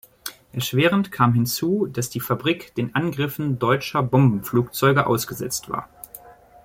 [0.51, 5.89] Erschwerend kam hinzu, dass die Fabrik den Angriffen deutscher Bombenflugzeuge ausgesetzt war.